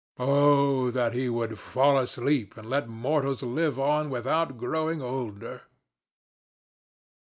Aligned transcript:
Oh 0.17 0.89
that 0.89 1.13
he 1.13 1.29
would 1.29 1.59
fall 1.59 1.99
asleep 1.99 2.57
and 2.57 2.67
let 2.67 2.89
mortals 2.89 3.43
live 3.43 3.79
on 3.79 4.09
without 4.09 4.57
growing 4.57 4.99
older! 4.99 5.61